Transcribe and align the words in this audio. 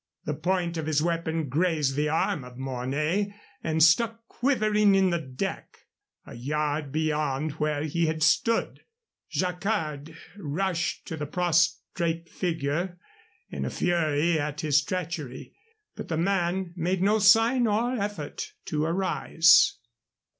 The 0.25 0.33
point 0.33 0.77
of 0.77 0.87
his 0.87 1.03
weapon 1.03 1.47
grazed 1.47 1.95
the 1.95 2.09
arm 2.09 2.43
of 2.43 2.57
Mornay 2.57 3.35
and 3.63 3.83
stuck 3.83 4.25
quivering 4.27 4.95
in 4.95 5.11
the 5.11 5.19
deck, 5.21 5.77
a 6.25 6.33
yard 6.33 6.91
beyond 6.91 7.51
where 7.59 7.83
he 7.83 8.07
had 8.07 8.23
stood. 8.23 8.81
Jacquard 9.29 10.17
rushed 10.35 11.05
to 11.05 11.15
the 11.17 11.27
prostrate 11.27 12.29
figure 12.29 12.97
in 13.51 13.63
a 13.63 13.69
fury 13.69 14.39
at 14.39 14.61
his 14.61 14.83
treachery, 14.83 15.53
but 15.95 16.07
the 16.07 16.17
man 16.17 16.73
made 16.75 17.03
no 17.03 17.19
sign 17.19 17.67
or 17.67 17.93
effort 17.93 18.53
to 18.65 18.83
arise. 18.83 19.75